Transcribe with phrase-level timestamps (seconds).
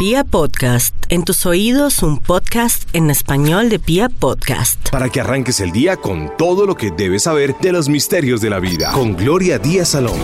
[0.00, 4.88] Pia Podcast, en tus oídos un podcast en español de Pia Podcast.
[4.88, 8.48] Para que arranques el día con todo lo que debes saber de los misterios de
[8.48, 8.92] la vida.
[8.92, 10.18] Con Gloria Díaz Salón.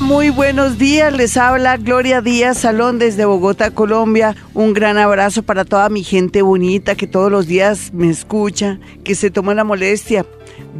[0.00, 4.36] Muy buenos días, les habla Gloria Díaz Salón desde Bogotá, Colombia.
[4.54, 9.14] Un gran abrazo para toda mi gente bonita que todos los días me escucha, que
[9.14, 10.24] se toma la molestia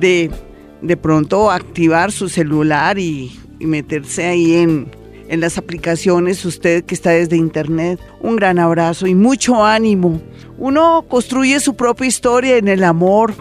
[0.00, 0.30] de
[0.80, 5.01] de pronto activar su celular y, y meterse ahí en
[5.32, 10.20] en las aplicaciones, usted que está desde internet, un gran abrazo y mucho ánimo.
[10.58, 13.32] Uno construye su propia historia en el amor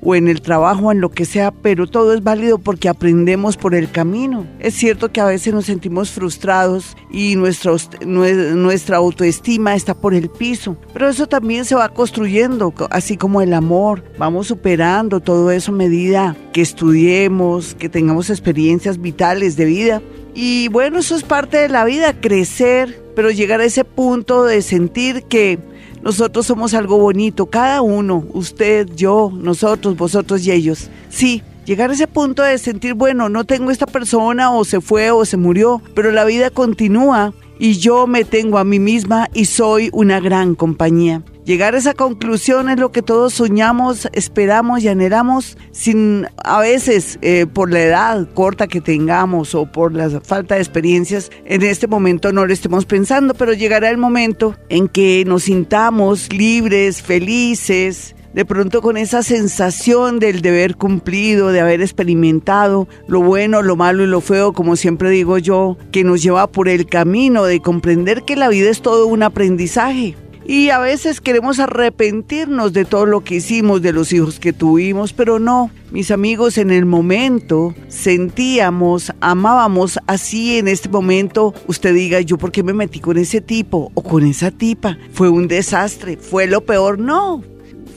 [0.00, 3.74] o en el trabajo, en lo que sea, pero todo es válido porque aprendemos por
[3.74, 4.46] el camino.
[4.60, 7.72] Es cierto que a veces nos sentimos frustrados y nuestra,
[8.06, 13.52] nuestra autoestima está por el piso, pero eso también se va construyendo, así como el
[13.54, 14.04] amor.
[14.18, 20.02] Vamos superando todo eso a medida que estudiemos, que tengamos experiencias vitales de vida
[20.34, 24.62] y bueno, eso es parte de la vida, crecer, pero llegar a ese punto de
[24.62, 25.58] sentir que
[26.02, 30.88] nosotros somos algo bonito, cada uno, usted, yo, nosotros, vosotros y ellos.
[31.10, 35.10] Sí, llegar a ese punto de sentir, bueno, no tengo esta persona o se fue
[35.10, 39.44] o se murió, pero la vida continúa y yo me tengo a mí misma y
[39.44, 41.22] soy una gran compañía.
[41.44, 47.18] Llegar a esa conclusión es lo que todos soñamos, esperamos y anhelamos, sin a veces
[47.22, 51.86] eh, por la edad corta que tengamos o por la falta de experiencias, en este
[51.86, 58.14] momento no lo estemos pensando, pero llegará el momento en que nos sintamos libres, felices,
[58.34, 64.04] de pronto con esa sensación del deber cumplido, de haber experimentado lo bueno, lo malo
[64.04, 68.22] y lo feo, como siempre digo yo, que nos lleva por el camino de comprender
[68.22, 70.16] que la vida es todo un aprendizaje.
[70.46, 75.12] Y a veces queremos arrepentirnos de todo lo que hicimos, de los hijos que tuvimos,
[75.12, 82.20] pero no, mis amigos, en el momento sentíamos, amábamos así en este momento, usted diga,
[82.20, 86.16] yo por qué me metí con ese tipo o con esa tipa, fue un desastre,
[86.16, 87.44] fue lo peor, no,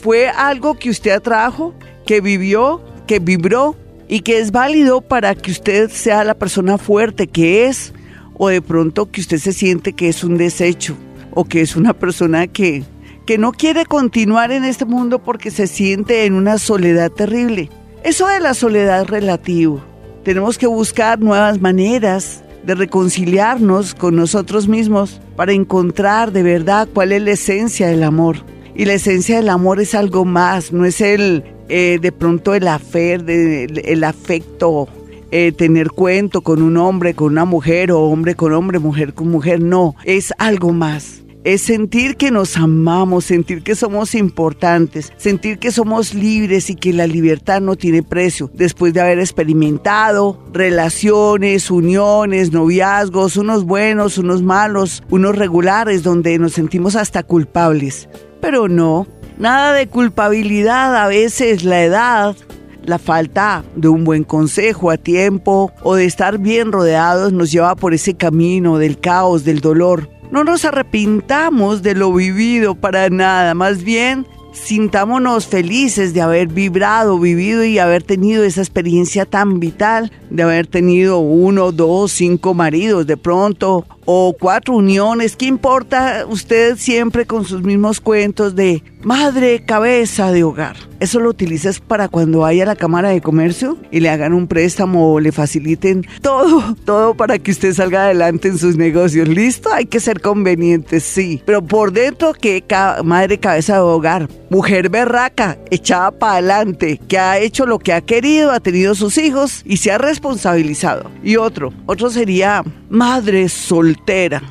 [0.04, 1.73] fue algo que usted atrajo,
[2.06, 3.77] que vivió, que vibró
[4.10, 7.94] y que es válido para que usted sea la persona fuerte que es
[8.33, 10.98] o de pronto que usted se siente que es un desecho
[11.32, 12.83] o que es una persona que,
[13.26, 17.70] que no quiere continuar en este mundo porque se siente en una soledad terrible.
[18.04, 19.82] Eso de la soledad es relativo.
[20.26, 27.14] Tenemos que buscar nuevas maneras de reconciliarnos con nosotros mismos para encontrar de verdad cuál
[27.14, 28.52] es la esencia del amor.
[28.76, 32.67] Y la esencia del amor es algo más, no es el eh, de pronto el
[32.67, 34.88] afer, el afecto,
[35.32, 39.30] eh, tener cuento con un hombre, con una mujer, o hombre con hombre, mujer con
[39.30, 45.60] mujer, no, es algo más es sentir que nos amamos, sentir que somos importantes, sentir
[45.60, 48.50] que somos libres y que la libertad no tiene precio.
[48.54, 56.54] Después de haber experimentado relaciones, uniones, noviazgos, unos buenos, unos malos, unos regulares, donde nos
[56.54, 58.08] sentimos hasta culpables.
[58.43, 62.36] Pero no, nada de culpabilidad, a veces la edad,
[62.83, 67.73] la falta de un buen consejo a tiempo o de estar bien rodeados nos lleva
[67.77, 70.09] por ese camino del caos, del dolor.
[70.30, 77.17] No nos arrepintamos de lo vivido para nada, más bien sintámonos felices de haber vibrado,
[77.20, 83.08] vivido y haber tenido esa experiencia tan vital, de haber tenido uno, dos, cinco maridos
[83.08, 89.64] de pronto, o cuatro uniones, ¿qué importa usted siempre con sus mismos cuentos de madre
[89.65, 90.75] cabeza de hogar?
[91.03, 94.47] Eso lo utilizas para cuando vaya a la Cámara de Comercio y le hagan un
[94.47, 99.27] préstamo o le faciliten todo, todo para que usted salga adelante en sus negocios.
[99.27, 99.73] ¿Listo?
[99.73, 101.41] Hay que ser convenientes, sí.
[101.45, 102.64] Pero por dentro, que
[103.03, 107.99] madre cabeza de hogar, mujer berraca, echada para adelante, que ha hecho lo que ha
[107.99, 111.11] querido, ha tenido sus hijos y se ha responsabilizado.
[111.21, 113.92] Y otro, otro sería madre soltera.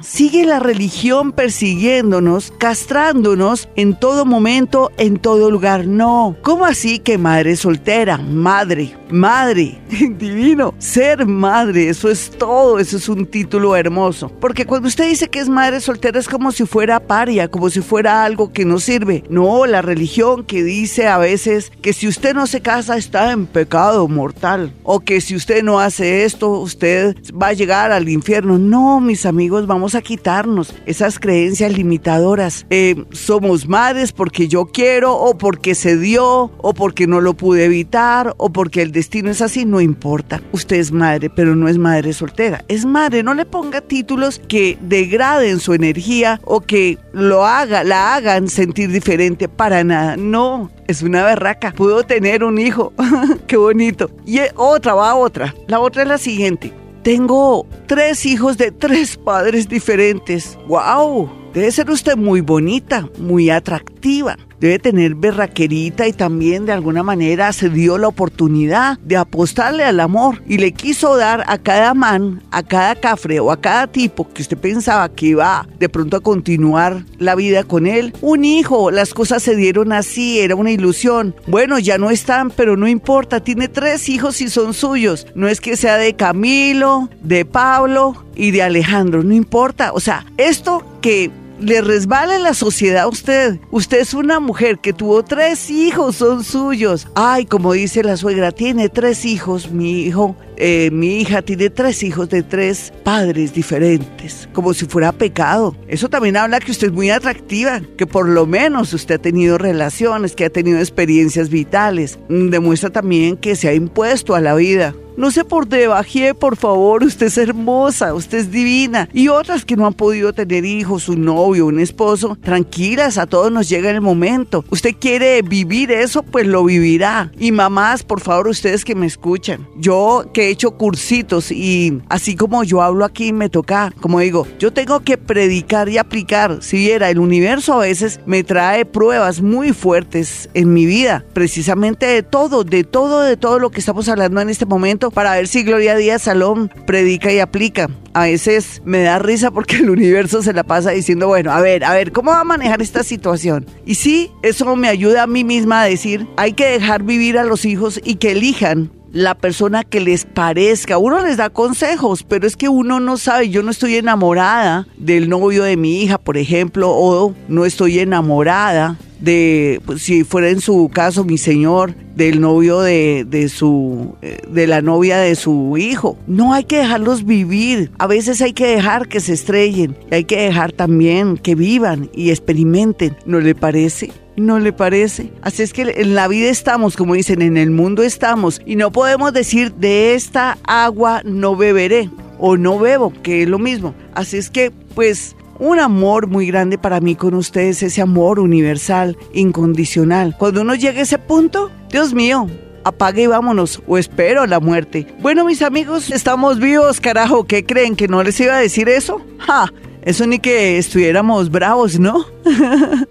[0.01, 5.87] Sigue la religión persiguiéndonos, castrándonos en todo momento, en todo lugar.
[5.87, 6.37] No.
[6.43, 8.19] ¿Cómo así que madre soltera?
[8.19, 10.75] Madre, madre, divino.
[10.79, 14.31] Ser madre, eso es todo, eso es un título hermoso.
[14.41, 17.81] Porque cuando usted dice que es madre soltera es como si fuera paria, como si
[17.81, 19.25] fuera algo que no sirve.
[19.29, 23.47] No, la religión que dice a veces que si usted no se casa está en
[23.47, 24.73] pecado mortal.
[24.83, 29.27] O que si usted no hace esto, usted va a llegar al infierno no, mis
[29.27, 29.32] amigos,
[29.67, 32.67] vamos a quitarnos esas creencias limitadoras.
[32.71, 37.65] Eh, somos madres porque yo quiero o porque se dio o porque no lo pude
[37.65, 40.41] evitar o porque el destino es así, no importa.
[40.53, 42.65] Usted es madre, pero no es madre soltera.
[42.69, 48.15] Es madre, no le ponga títulos que degraden su energía o que lo haga, la
[48.15, 50.17] hagan sentir diferente para nada.
[50.17, 51.73] No, es una berraca.
[51.73, 52.93] Pudo tener un hijo.
[53.47, 54.11] Qué bonito.
[54.27, 55.55] Y otra, va otra.
[55.67, 60.59] La otra es la siguiente tengo tres hijos de tres padres diferentes.
[60.69, 61.31] ¡Wow!
[61.53, 67.53] Debe ser usted muy bonita, muy atractiva debe tener berraquerita y también de alguna manera
[67.53, 72.45] se dio la oportunidad de apostarle al amor y le quiso dar a cada man,
[72.53, 76.21] a cada cafre o a cada tipo que usted pensaba que iba de pronto a
[76.21, 78.93] continuar la vida con él, un hijo.
[78.93, 81.35] Las cosas se dieron así, era una ilusión.
[81.49, 85.27] Bueno, ya no están, pero no importa, tiene tres hijos y son suyos.
[85.35, 89.93] No es que sea de Camilo, de Pablo y de Alejandro, no importa.
[89.93, 91.33] O sea, esto que
[91.63, 93.59] le resbala en la sociedad a usted.
[93.71, 97.09] Usted es una mujer que tuvo tres hijos, son suyos.
[97.15, 102.03] Ay, como dice la suegra, tiene tres hijos, mi hijo, eh, mi hija tiene tres
[102.03, 105.77] hijos de tres padres diferentes, como si fuera pecado.
[105.89, 109.59] Eso también habla que usted es muy atractiva, que por lo menos usted ha tenido
[109.59, 112.19] relaciones, que ha tenido experiencias vitales.
[112.29, 114.95] Mm, demuestra también que se ha impuesto a la vida.
[115.15, 119.11] No se por debaje, por favor, usted es hermosa, usted es divina.
[119.13, 123.53] Y otras que no han podido tener hijos, un novio, un esposo, tranquilas, a todos
[123.53, 124.65] nos llega el momento.
[124.71, 127.31] Usted quiere vivir eso, pues lo vivirá.
[127.39, 132.35] Y mamás, por favor, ustedes que me escuchan, yo que he hecho cursitos y así
[132.35, 136.63] como yo hablo aquí, me toca, como digo, yo tengo que predicar y aplicar.
[136.63, 142.07] Si viera, el universo a veces me trae pruebas muy fuertes en mi vida, precisamente
[142.07, 145.49] de todo, de todo, de todo lo que estamos hablando en este momento para ver
[145.49, 147.89] si Gloria Díaz Salón predica y aplica.
[148.15, 151.85] A veces me da risa porque el universo se la pasa diciendo, bueno, a ver,
[151.85, 153.67] a ver, ¿cómo va a manejar esta situación?
[153.87, 157.45] Y sí, eso me ayuda a mí misma a decir, hay que dejar vivir a
[157.45, 160.99] los hijos y que elijan la persona que les parezca.
[160.99, 163.51] Uno les da consejos, pero es que uno no sabe.
[163.51, 168.97] Yo no estoy enamorada del novio de mi hija, por ejemplo, o no estoy enamorada
[169.21, 174.39] de, pues, si fuera en su caso, mi señor, del novio de, de, su, eh,
[174.49, 176.19] de la novia de su hijo.
[176.27, 177.93] No hay que dejarlos vivir.
[177.99, 179.97] A veces hay que dejar que se estrellen.
[180.11, 183.17] Y hay que dejar también que vivan y experimenten.
[183.25, 184.11] ¿No le parece?
[184.37, 185.31] ¿No le parece?
[185.43, 188.63] Así es que en la vida estamos, como dicen, en el mundo estamos.
[188.65, 192.09] Y no podemos decir de esta agua no beberé
[192.39, 193.95] o no bebo, que es lo mismo.
[194.15, 199.17] Así es que, pues, un amor muy grande para mí con ustedes, ese amor universal,
[199.35, 200.35] incondicional.
[200.39, 202.49] Cuando uno llegue a ese punto, Dios mío,
[202.85, 205.07] apague y vámonos, o espero la muerte.
[205.21, 207.97] Bueno, mis amigos, estamos vivos, carajo, ¿qué creen?
[207.97, 209.21] ¿Que no les iba a decir eso?
[209.39, 209.73] ¡Ja!
[210.03, 212.27] Eso ni que estuviéramos bravos, ¿no?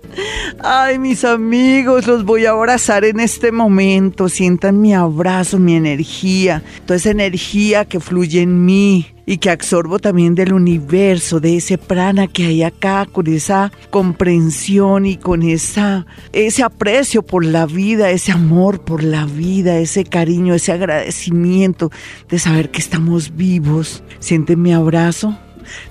[0.60, 4.28] Ay, mis amigos, los voy a abrazar en este momento.
[4.28, 10.00] Sientan mi abrazo, mi energía, toda esa energía que fluye en mí y que absorbo
[10.00, 16.06] también del universo, de ese prana que hay acá, con esa comprensión y con esa,
[16.34, 21.90] ese aprecio por la vida, ese amor por la vida, ese cariño, ese agradecimiento
[22.28, 24.04] de saber que estamos vivos.
[24.20, 25.38] Sienten mi abrazo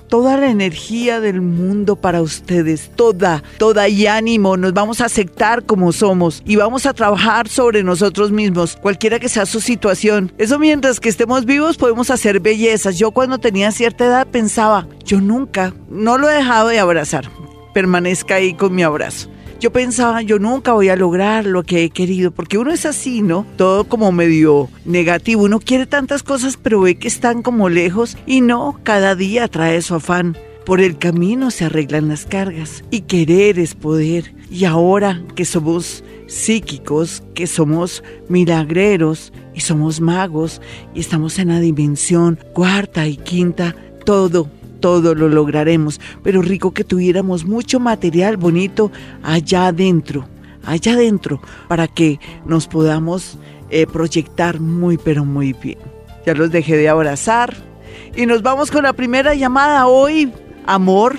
[0.07, 4.57] toda la energía del mundo para ustedes, toda, toda y ánimo.
[4.57, 9.29] Nos vamos a aceptar como somos y vamos a trabajar sobre nosotros mismos, cualquiera que
[9.29, 10.31] sea su situación.
[10.37, 12.97] Eso mientras que estemos vivos podemos hacer bellezas.
[12.97, 17.29] Yo cuando tenía cierta edad pensaba, yo nunca, no lo he dejado de abrazar.
[17.73, 19.29] Permanezca ahí con mi abrazo
[19.61, 23.21] yo pensaba, yo nunca voy a lograr lo que he querido, porque uno es así,
[23.21, 23.45] ¿no?
[23.57, 28.41] Todo como medio negativo, uno quiere tantas cosas, pero ve que están como lejos y
[28.41, 30.35] no, cada día trae su afán.
[30.65, 34.33] Por el camino se arreglan las cargas y querer es poder.
[34.49, 40.59] Y ahora que somos psíquicos, que somos milagreros y somos magos
[40.95, 44.49] y estamos en la dimensión cuarta y quinta, todo
[44.81, 48.91] todo lo lograremos, pero rico que tuviéramos mucho material bonito
[49.23, 50.27] allá adentro,
[50.65, 53.37] allá adentro, para que nos podamos
[53.69, 55.79] eh, proyectar muy, pero muy bien.
[56.25, 57.55] Ya los dejé de abrazar
[58.15, 60.31] y nos vamos con la primera llamada hoy,
[60.65, 61.17] amor.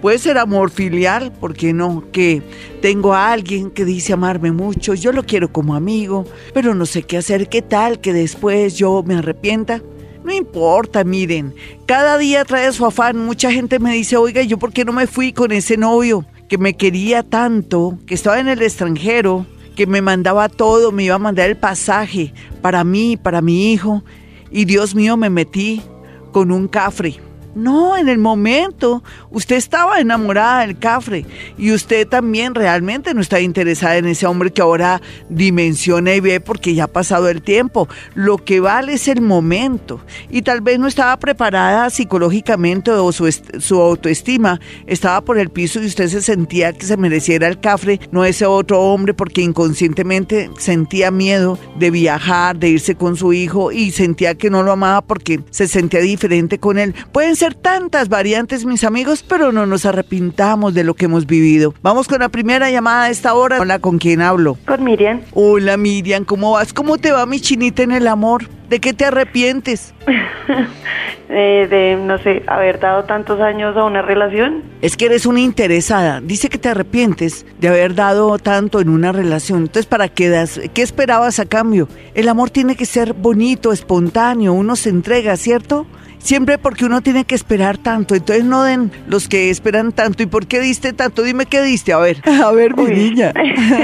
[0.00, 2.02] Puede ser amor filial, porque no?
[2.10, 2.42] Que
[2.80, 7.04] tengo a alguien que dice amarme mucho, yo lo quiero como amigo, pero no sé
[7.04, 9.80] qué hacer, qué tal que después yo me arrepienta.
[10.24, 11.54] No importa, miren,
[11.86, 13.18] cada día trae su afán.
[13.18, 16.58] Mucha gente me dice, oiga, ¿yo por qué no me fui con ese novio que
[16.58, 21.18] me quería tanto, que estaba en el extranjero, que me mandaba todo, me iba a
[21.18, 24.04] mandar el pasaje para mí, para mi hijo?
[24.50, 25.82] Y Dios mío, me metí
[26.30, 27.16] con un cafre.
[27.54, 31.26] No, en el momento usted estaba enamorada del cafre
[31.58, 36.40] y usted también realmente no está interesada en ese hombre que ahora dimensiona y ve
[36.40, 37.88] porque ya ha pasado el tiempo.
[38.14, 43.30] Lo que vale es el momento y tal vez no estaba preparada psicológicamente o su,
[43.58, 48.00] su autoestima estaba por el piso y usted se sentía que se mereciera el cafre,
[48.10, 53.72] no ese otro hombre porque inconscientemente sentía miedo de viajar, de irse con su hijo
[53.72, 56.94] y sentía que no lo amaba porque se sentía diferente con él.
[57.12, 61.74] Pueden ser tantas variantes, mis amigos, pero no nos arrepintamos de lo que hemos vivido.
[61.82, 63.58] Vamos con la primera llamada a esta hora.
[63.60, 64.56] Hola, ¿con quién hablo?
[64.64, 65.22] Con Miriam.
[65.32, 66.72] Hola, Miriam, ¿cómo vas?
[66.72, 68.44] ¿Cómo te va mi chinita en el amor?
[68.68, 69.92] ¿De qué te arrepientes?
[71.30, 74.62] eh, de, no sé, haber dado tantos años a una relación.
[74.80, 76.20] Es que eres una interesada.
[76.20, 79.62] Dice que te arrepientes de haber dado tanto en una relación.
[79.62, 80.60] Entonces, ¿para qué das?
[80.72, 81.88] ¿Qué esperabas a cambio?
[82.14, 85.88] El amor tiene que ser bonito, espontáneo, uno se entrega, ¿cierto?
[86.22, 88.14] Siempre porque uno tiene que esperar tanto.
[88.14, 90.22] Entonces no den los que esperan tanto.
[90.22, 91.22] ¿Y por qué diste tanto?
[91.22, 91.92] Dime qué diste.
[91.92, 93.32] A ver, a ver, mi niña.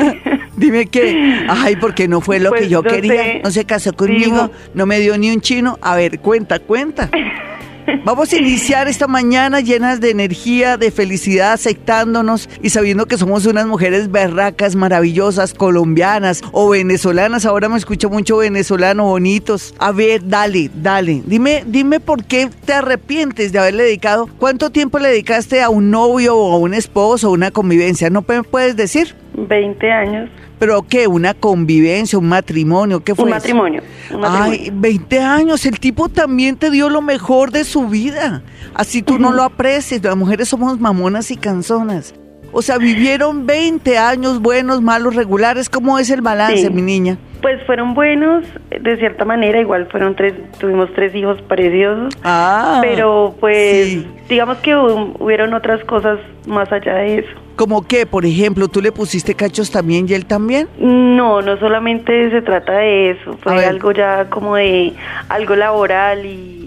[0.57, 1.45] Dime qué.
[1.49, 3.23] Ay, porque no fue lo que Pues, yo no quería.
[3.23, 3.41] sé.
[3.45, 4.25] No se casó conmigo.
[4.25, 5.79] Digo- No me dio ni un chino.
[5.83, 7.11] A ver, cuenta, cuenta.
[8.05, 13.47] Vamos a iniciar esta mañana llenas de energía, de felicidad, aceptándonos y sabiendo que somos
[13.47, 17.47] unas mujeres berracas, maravillosas, colombianas o venezolanas.
[17.47, 19.75] Ahora me escucho mucho venezolano, bonitos.
[19.79, 21.23] A ver, dale, dale.
[21.25, 24.29] Dime, dime por qué te arrepientes de haberle dedicado.
[24.39, 28.11] ¿Cuánto tiempo le dedicaste a un novio o a un esposo o una convivencia?
[28.11, 29.15] ¿No me puedes decir?
[29.35, 30.31] 20 años.
[30.59, 31.07] ¿Pero qué?
[31.07, 33.03] ¿Una convivencia, un matrimonio?
[33.05, 33.37] ¿Qué fue Un eso?
[33.37, 33.83] matrimonio.
[34.13, 34.61] Un matrimonio.
[34.65, 38.43] Ay, 20 años, el tipo también te dio lo mejor de su vida.
[38.75, 42.15] Así tú no lo aprecies, las mujeres somos mamonas y canzonas.
[42.53, 45.69] O sea, vivieron 20 años buenos, malos, regulares.
[45.69, 46.71] ¿Cómo es el balance, Sí.
[46.71, 47.19] mi niña?
[47.43, 53.37] Pues fueron buenos, de cierta manera, igual fueron tres, tuvimos tres hijos preciosos, Ah, pero
[53.39, 54.07] pues sí.
[54.29, 57.29] digamos que hu- hubieron otras cosas más allá de eso.
[57.55, 58.07] ¿Como qué?
[58.07, 60.69] Por ejemplo, ¿tú le pusiste cachos también y él también?
[60.81, 64.95] No, no solamente se trata de eso, fue algo ya como de
[65.29, 66.58] algo laboral y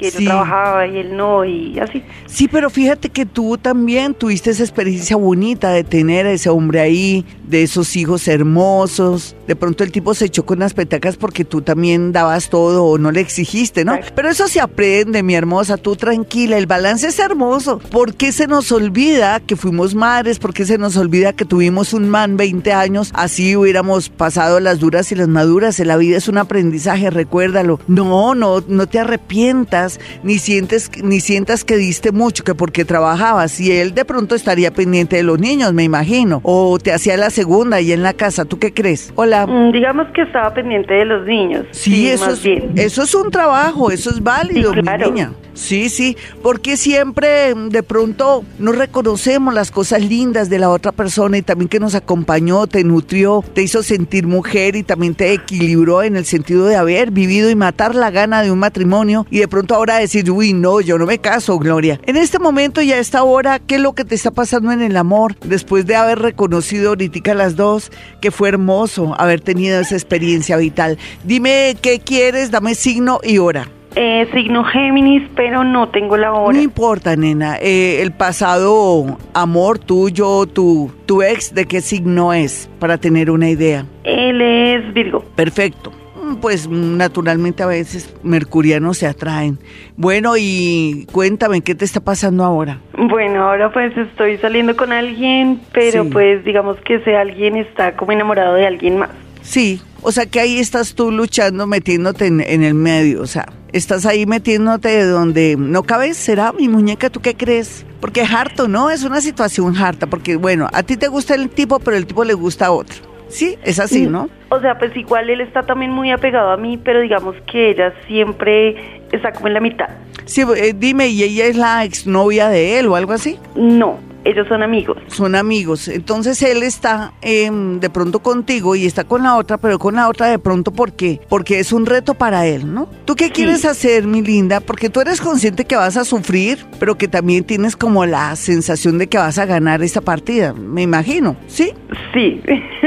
[0.00, 0.24] que Sí.
[0.24, 2.02] yo trabajaba y él no y así.
[2.26, 6.80] Sí, pero fíjate que tú también tuviste esa experiencia bonita de tener a ese hombre
[6.80, 9.36] ahí, de esos hijos hermosos.
[9.46, 12.98] De pronto el tipo se echó con las petacas porque tú también dabas todo o
[12.98, 13.94] no le exigiste, ¿no?
[13.94, 14.12] Exacto.
[14.16, 17.78] Pero eso se aprende, mi hermosa, tú tranquila, el balance es hermoso.
[17.78, 20.38] ¿Por qué se nos olvida que fuimos madres?
[20.38, 23.10] ¿Por qué se nos olvida que tuvimos un man 20 años?
[23.14, 25.78] Así hubiéramos pasado las duras y las maduras.
[25.80, 27.80] La vida es un aprendizaje, recuérdalo.
[27.88, 29.89] No, no, no te arrepientas,
[30.22, 33.58] ni sientes, ni sientas que diste mucho, que porque trabajabas.
[33.60, 36.40] Y él de pronto estaría pendiente de los niños, me imagino.
[36.44, 38.44] O te hacía la segunda ahí en la casa.
[38.44, 39.12] ¿Tú qué crees?
[39.16, 39.46] Hola.
[39.46, 41.64] Mm, Digamos que estaba pendiente de los niños.
[41.72, 42.72] Sí, eso, más es, bien.
[42.76, 45.06] eso es un trabajo, eso es válido, Sí, claro.
[45.06, 45.32] mi niña.
[45.52, 50.92] Sí, sí, porque siempre mm, de pronto no reconocemos las cosas lindas de la otra
[50.92, 55.32] persona y también que nos acompañó, te nutrió, te hizo sentir mujer y también te
[55.32, 59.38] equilibró en el sentido de haber vivido y matar la gana de un matrimonio y
[59.40, 62.00] de pronto ahora decir, uy, no, yo no me caso, Gloria.
[62.06, 64.82] En este momento y a esta hora, ¿qué es lo que te está pasando en
[64.82, 65.36] el amor?
[65.40, 70.98] Después de haber reconocido ahorita las dos, que fue hermoso haber tenido esa experiencia vital.
[71.24, 73.68] Dime qué quieres, dame signo y hora.
[73.96, 76.56] Eh, signo Géminis, pero no tengo la hora.
[76.56, 77.56] No importa, nena.
[77.60, 82.68] eh, el pasado amor tuyo, tu, tu ex, ¿de qué signo es?
[82.78, 83.86] Para tener una idea.
[84.04, 85.24] Él es Virgo.
[85.34, 85.90] Perfecto.
[86.36, 89.58] Pues naturalmente a veces mercurianos se atraen.
[89.96, 92.78] Bueno, y cuéntame, ¿qué te está pasando ahora?
[92.96, 96.10] Bueno, ahora pues estoy saliendo con alguien, pero Sí.
[96.10, 99.10] pues digamos que ese alguien está como enamorado de alguien más.
[99.42, 103.46] Sí, o sea que ahí estás tú luchando, metiéndote en, en el medio, o sea,
[103.72, 107.08] estás ahí metiéndote de donde no cabes, ¿será mi muñeca?
[107.08, 107.86] ¿Tú qué crees?
[108.00, 108.90] Porque es harto, ¿no?
[108.90, 112.24] Es una situación harta, porque bueno, a ti te gusta el tipo, pero el tipo
[112.24, 113.09] le gusta a otro.
[113.30, 114.28] Sí, es así, ¿no?
[114.50, 117.94] O sea, pues igual él está también muy apegado a mí, pero digamos que ella
[118.06, 119.88] siempre está como en la mitad.
[120.24, 123.38] Sí, eh, dime, ¿y ella es la exnovia de él o algo así?
[123.54, 124.98] No, ellos son amigos.
[125.08, 125.88] Son amigos.
[125.88, 130.08] Entonces él está em, de pronto contigo y está con la otra, pero con la
[130.08, 131.20] otra de pronto ¿por qué?
[131.28, 132.88] Porque es un reto para él, ¿no?
[133.04, 134.60] ¿Tú qué quieres hacer, mi linda?
[134.60, 138.98] Porque tú eres consciente que vas a sufrir, pero que también tienes como la sensación
[138.98, 141.72] de que vas a ganar esta partida, me imagino, ¿sí?
[142.14, 142.40] Sí.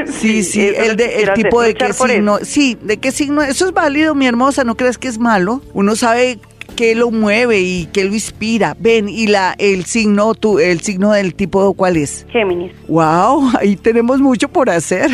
[0.06, 2.46] Sí, sí, el, de, el tipo hacer, de qué signo, eso.
[2.46, 5.62] sí, de qué signo, eso es válido, mi hermosa, no creas que es malo.
[5.74, 6.40] Uno sabe
[6.76, 8.76] qué lo mueve y qué lo inspira.
[8.80, 12.26] Ven, y la el signo, tu, el signo del tipo, ¿cuál es?
[12.30, 12.72] Géminis.
[12.88, 15.10] Wow, ahí tenemos mucho por hacer.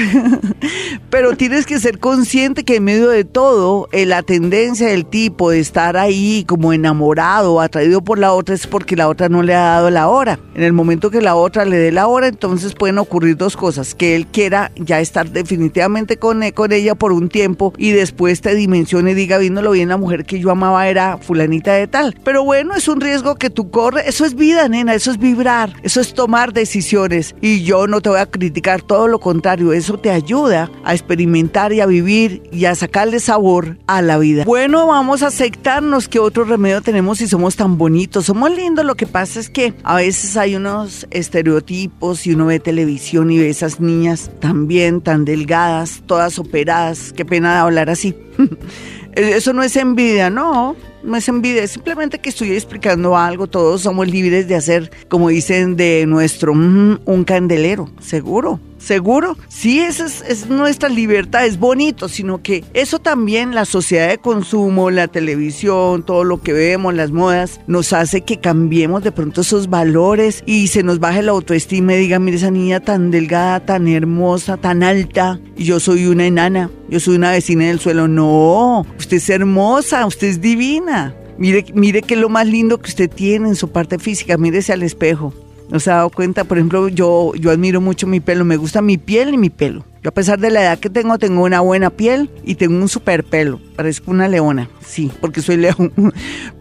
[1.09, 5.49] Pero tienes que ser consciente que en medio de todo, eh, la tendencia del tipo
[5.51, 9.55] de estar ahí como enamorado, atraído por la otra, es porque la otra no le
[9.55, 10.39] ha dado la hora.
[10.55, 13.95] En el momento que la otra le dé la hora, entonces pueden ocurrir dos cosas.
[13.95, 18.41] Que él quiera ya estar definitivamente con, eh, con ella por un tiempo y después
[18.41, 21.17] te dimensione y diga, viéndolo bien, la mujer que yo amaba era
[21.49, 22.15] fulanita de tal.
[22.23, 24.05] Pero bueno, es un riesgo que tú corres.
[24.07, 27.35] Eso es vida, nena, eso es vibrar, eso es tomar decisiones.
[27.41, 31.73] Y yo no te voy a criticar, todo lo contrario, eso te ayuda a experimentar
[31.73, 34.43] y a vivir y a sacarle sabor a la vida.
[34.45, 38.85] Bueno, vamos a aceptarnos que otro remedio tenemos si somos tan bonitos, somos lindos.
[38.85, 43.39] Lo que pasa es que a veces hay unos estereotipos y uno ve televisión y
[43.39, 47.13] ve esas niñas también tan delgadas, todas operadas.
[47.13, 48.15] Qué pena hablar así.
[49.13, 53.81] Eso no es envidia, no no es envidia, es simplemente que estoy explicando algo, todos
[53.81, 58.59] somos libres de hacer, como dicen, de nuestro mm, un candelero, seguro.
[58.79, 64.19] Seguro, sí, esa es, nuestra libertad, es bonito, sino que eso también la sociedad de
[64.19, 69.41] consumo, la televisión, todo lo que vemos, las modas, nos hace que cambiemos de pronto
[69.41, 73.59] esos valores y se nos baje la autoestima y diga, mire esa niña tan delgada,
[73.59, 78.07] tan hermosa, tan alta, y yo soy una enana, yo soy una vecina del suelo.
[78.07, 80.88] No, usted es hermosa, usted es divina.
[81.37, 84.73] Mire, mire qué es lo más lindo que usted tiene en su parte física, mírese
[84.73, 85.33] al espejo.
[85.69, 86.43] ¿No se ha dado cuenta?
[86.43, 89.85] Por ejemplo, yo, yo admiro mucho mi pelo, me gusta mi piel y mi pelo.
[90.01, 92.87] Yo a pesar de la edad que tengo, tengo una buena piel y tengo un
[92.87, 93.59] super pelo.
[93.75, 95.91] Parezco una leona, sí, porque soy león.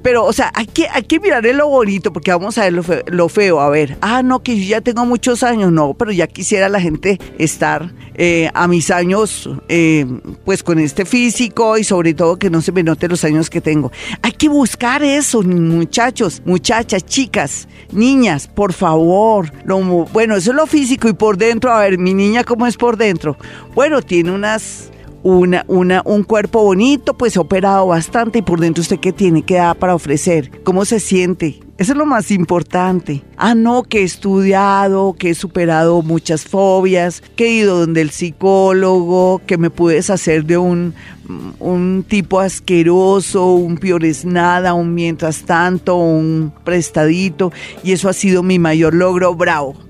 [0.03, 1.19] Pero, o sea, hay que, hay que
[1.53, 2.73] lo bonito, porque vamos a ver
[3.07, 5.73] lo feo, A ver, ah, no, que yo ya tengo muchos años.
[5.73, 10.07] No, pero ya quisiera la gente estar eh, a mis años, eh,
[10.45, 13.61] pues con este físico y sobre todo que no se me note los años que
[13.61, 13.93] tengo.
[14.23, 19.53] Hay que buscar eso, muchachos, muchachas, chicas, niñas, por favor.
[19.65, 22.77] Lo, bueno, eso es lo físico y por dentro, a ver, mi niña, ¿cómo es
[22.77, 23.37] por dentro?
[23.75, 24.91] Bueno, tiene unas
[25.23, 29.57] una, una, un cuerpo bonito, pues operado bastante y por dentro usted qué tiene, qué
[29.57, 31.61] da para ofrecer, cómo se siente.
[31.77, 33.23] Eso es lo más importante.
[33.37, 38.11] Ah, no, que he estudiado, que he superado muchas fobias, que he ido donde el
[38.11, 40.95] psicólogo, que me pude deshacer de un,
[41.61, 47.53] un tipo asqueroso, un piores nada, un mientras tanto, un prestadito,
[47.85, 49.37] y eso ha sido mi mayor logro.
[49.37, 49.88] Bravo.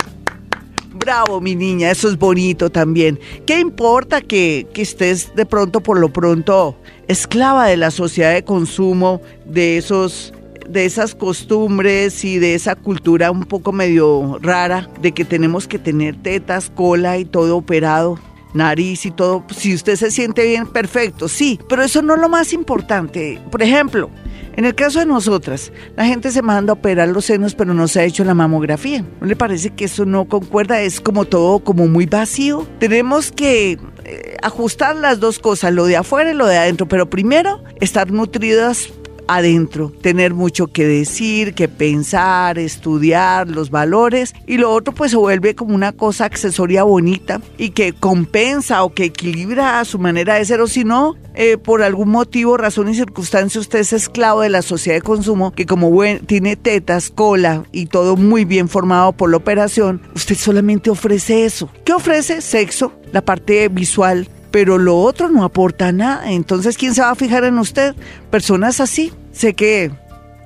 [1.08, 3.18] Bravo, mi niña, eso es bonito también.
[3.46, 8.44] ¿Qué importa que, que estés de pronto, por lo pronto, esclava de la sociedad de
[8.44, 10.34] consumo, de esos
[10.68, 15.78] de esas costumbres y de esa cultura un poco medio rara de que tenemos que
[15.78, 18.18] tener tetas, cola y todo operado,
[18.52, 19.44] nariz y todo.
[19.56, 23.40] Si usted se siente bien, perfecto, sí, pero eso no es lo más importante.
[23.50, 24.10] Por ejemplo,
[24.58, 27.86] en el caso de nosotras, la gente se manda a operar los senos, pero no
[27.86, 29.04] se ha hecho la mamografía.
[29.20, 30.80] ¿No le parece que eso no concuerda?
[30.80, 32.66] Es como todo como muy vacío.
[32.80, 37.08] Tenemos que eh, ajustar las dos cosas, lo de afuera y lo de adentro, pero
[37.08, 38.88] primero estar nutridas
[39.28, 45.16] adentro, tener mucho que decir, que pensar, estudiar los valores y lo otro pues se
[45.16, 50.34] vuelve como una cosa accesoria bonita y que compensa o que equilibra a su manera
[50.34, 54.40] de ser o si no, eh, por algún motivo, razón y circunstancia usted es esclavo
[54.40, 55.88] de la sociedad de consumo que como
[56.26, 61.70] tiene tetas, cola y todo muy bien formado por la operación, usted solamente ofrece eso.
[61.84, 62.40] ¿Qué ofrece?
[62.40, 66.30] Sexo, la parte visual, pero lo otro no aporta nada.
[66.30, 67.94] Entonces, ¿quién se va a fijar en usted?
[68.30, 69.12] Personas así.
[69.32, 69.90] Sé que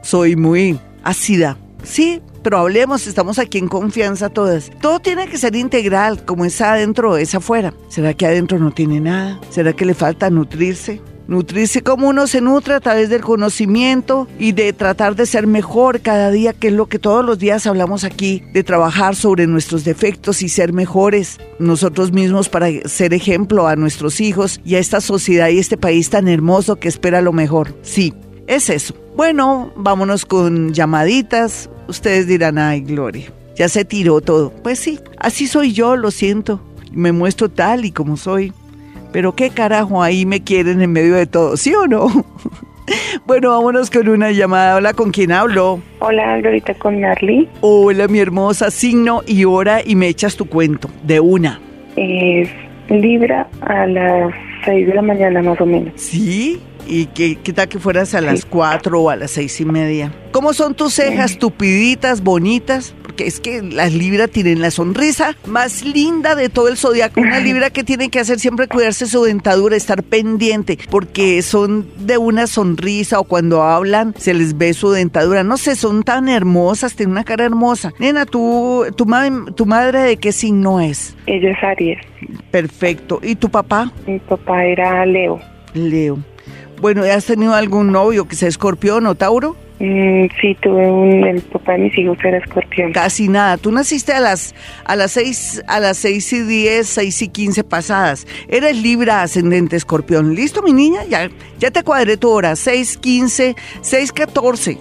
[0.02, 1.56] soy muy ácida.
[1.84, 4.70] Sí, pero hablemos, estamos aquí en confianza todas.
[4.80, 7.72] Todo tiene que ser integral, como es adentro, es afuera.
[7.88, 9.40] ¿Será que adentro no tiene nada?
[9.50, 11.00] ¿Será que le falta nutrirse?
[11.28, 16.00] Nutrirse como uno se nutre a través del conocimiento y de tratar de ser mejor
[16.00, 19.84] cada día, que es lo que todos los días hablamos aquí, de trabajar sobre nuestros
[19.84, 25.00] defectos y ser mejores nosotros mismos para ser ejemplo a nuestros hijos y a esta
[25.00, 27.74] sociedad y este país tan hermoso que espera lo mejor.
[27.82, 28.12] Sí,
[28.46, 28.94] es eso.
[29.16, 31.70] Bueno, vámonos con llamaditas.
[31.88, 34.50] Ustedes dirán, ay, Gloria, ya se tiró todo.
[34.50, 36.60] Pues sí, así soy yo, lo siento.
[36.92, 38.52] Me muestro tal y como soy.
[39.12, 42.08] Pero qué carajo ahí me quieren en medio de todo, ¿sí o no?
[43.26, 44.76] bueno, vámonos con una llamada.
[44.76, 45.80] Hola, ¿con quién hablo?
[46.00, 47.48] Hola, ahorita con Narly.
[47.60, 51.60] Hola, mi hermosa, signo y hora y me echas tu cuento, de una.
[51.96, 52.48] Es
[52.88, 55.92] Libra a las 6 de la mañana más o menos.
[55.96, 56.60] ¿Sí?
[56.86, 60.12] ¿Y qué tal que fueras a las 4 o a las seis y media?
[60.32, 61.38] ¿Cómo son tus cejas?
[61.38, 62.94] ¿Tupiditas, bonitas?
[63.12, 67.20] porque es que las libras tienen la sonrisa más linda de todo el zodiaco.
[67.20, 72.16] Una libra que tiene que hacer siempre cuidarse su dentadura, estar pendiente, porque son de
[72.16, 75.44] una sonrisa o cuando hablan se les ve su dentadura.
[75.44, 77.92] No sé, son tan hermosas, tienen una cara hermosa.
[77.98, 79.04] Nena, ¿tú, tu,
[79.54, 81.14] tu madre de qué signo es?
[81.26, 81.98] Ella es Aries.
[82.50, 83.20] Perfecto.
[83.22, 83.92] ¿Y tu papá?
[84.06, 85.38] Mi papá era Leo.
[85.74, 86.18] Leo.
[86.82, 89.54] Bueno, ¿has tenido algún novio que sea escorpión o Tauro?
[89.78, 92.92] Mm, sí, tuve un, el papá de mis hijos era escorpión.
[92.92, 93.56] Casi nada.
[93.56, 94.52] Tú naciste a las
[94.84, 98.26] a las seis a las seis y diez, seis y quince pasadas.
[98.48, 100.34] Eres Libra ascendente escorpión.
[100.34, 101.04] ¿Listo, mi niña?
[101.08, 102.56] Ya, ya te cuadré tu hora.
[102.56, 104.76] Seis quince, seis catorce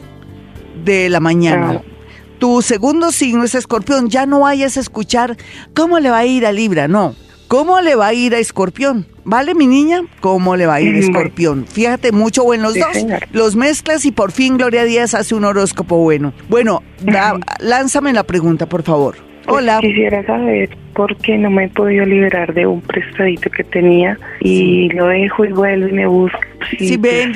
[0.83, 1.83] de la mañana.
[1.83, 1.91] Ah.
[2.39, 4.09] Tu segundo signo es escorpión.
[4.09, 5.37] Ya no vayas a escuchar
[5.75, 7.13] cómo le va a ir a Libra, no.
[7.47, 9.05] ¿Cómo le va a ir a Escorpión?
[9.23, 10.01] ¿Vale, mi niña?
[10.19, 11.65] ¿Cómo le va a ir a Escorpión?
[11.67, 13.05] Fíjate mucho bueno los dos.
[13.31, 16.33] Los mezclas y por fin Gloria Díaz hace un horóscopo bueno.
[16.49, 16.81] Bueno,
[17.59, 19.15] lánzame la pregunta, por favor.
[19.45, 19.79] Pues Hola.
[19.81, 24.89] Quisiera saber por qué no me he podido liberar de un prestadito que tenía y
[24.89, 26.39] lo dejo y vuelvo y me busco.
[26.77, 27.33] Sí, ven,